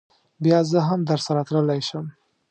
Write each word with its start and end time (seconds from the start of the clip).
بیا 0.43 0.59
زه 0.71 0.79
هم 0.87 0.99
درسره 1.09 1.41
تللی 1.47 1.81
شم. 1.87 2.05